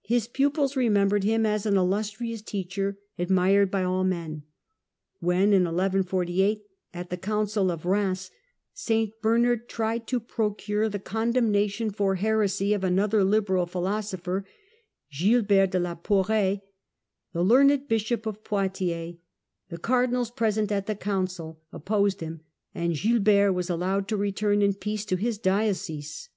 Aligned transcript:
His 0.00 0.28
pupils 0.28 0.76
remembered 0.76 1.24
him 1.24 1.44
as" 1.44 1.66
an 1.66 1.76
illustrious 1.76 2.40
teacher, 2.40 2.98
admired 3.18 3.68
of 3.74 3.84
all 3.84 4.02
men." 4.02 4.44
When 5.20 5.52
in 5.52 5.64
1148, 5.64 6.64
at 6.94 7.10
the 7.10 7.18
Council 7.18 7.70
of 7.70 7.82
Eheims, 7.82 8.30
St 8.72 9.12
Bernard 9.20 9.68
tried 9.68 10.06
to 10.06 10.20
procure 10.20 10.88
the 10.88 10.98
condemnation 10.98 11.90
for 11.90 12.14
heresy 12.14 12.72
of 12.72 12.82
another 12.82 13.22
liberal 13.22 13.66
philosopher, 13.66 14.46
Gilbert 15.12 15.72
de 15.72 15.78
la 15.78 15.96
Porree, 15.96 16.62
the 17.34 17.42
learned 17.44 17.88
Bishop 17.88 18.24
of 18.24 18.36
Gilbert 18.36 18.44
de 18.44 18.48
Poitiers, 18.48 19.16
the 19.68 19.76
cardinals 19.76 20.30
present 20.30 20.72
at 20.72 20.86
the 20.86 20.96
Council 20.96 21.60
opposed 21.74 22.18
^^ 22.20 22.20
him, 22.22 22.40
and 22.74 22.96
Gilbert 22.96 23.52
was 23.52 23.68
allowed 23.68 24.08
to 24.08 24.16
return 24.16 24.62
in 24.62 24.72
peace 24.72 25.04
to 25.04 25.16
his 25.16 25.36
diocese. 25.36 26.30